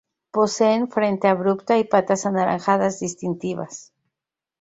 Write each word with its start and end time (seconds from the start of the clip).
Poseen 0.31 0.89
frente 0.89 1.27
abrupta 1.27 1.77
y 1.77 1.83
patas 1.83 2.25
anaranjadas 2.25 2.99
distintivas. 2.99 3.93